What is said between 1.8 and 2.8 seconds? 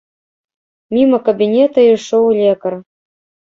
ішоў лекар.